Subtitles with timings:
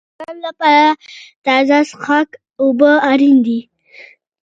[0.03, 0.87] د غواګانو لپاره
[1.45, 2.29] تازه څښاک
[2.61, 3.59] اوبه اړین دي.